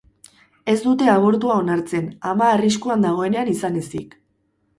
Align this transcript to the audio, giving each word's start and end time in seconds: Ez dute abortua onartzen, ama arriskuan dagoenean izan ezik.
Ez 0.71 0.77
dute 0.85 1.09
abortua 1.15 1.57
onartzen, 1.63 2.07
ama 2.31 2.49
arriskuan 2.55 3.07
dagoenean 3.09 3.53
izan 3.53 3.79
ezik. 3.85 4.19